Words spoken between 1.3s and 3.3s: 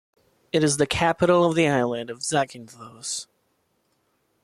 of the island of Zakynthos.